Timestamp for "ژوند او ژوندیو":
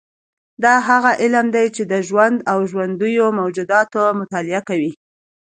2.07-3.27